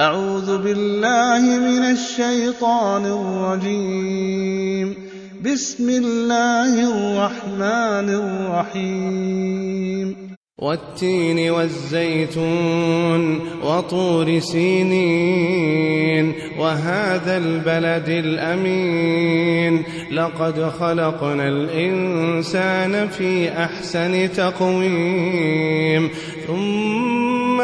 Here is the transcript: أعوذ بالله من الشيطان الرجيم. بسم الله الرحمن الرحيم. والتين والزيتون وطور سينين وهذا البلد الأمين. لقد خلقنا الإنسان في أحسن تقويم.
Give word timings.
أعوذ 0.00 0.58
بالله 0.58 1.58
من 1.58 1.82
الشيطان 1.82 3.06
الرجيم. 3.06 4.94
بسم 5.44 5.88
الله 5.88 6.90
الرحمن 6.90 8.14
الرحيم. 8.14 10.16
والتين 10.58 11.50
والزيتون 11.50 13.40
وطور 13.62 14.38
سينين 14.38 16.34
وهذا 16.58 17.36
البلد 17.36 18.08
الأمين. 18.08 19.82
لقد 20.12 20.72
خلقنا 20.80 21.48
الإنسان 21.48 23.08
في 23.08 23.48
أحسن 23.48 24.32
تقويم. 24.32 26.10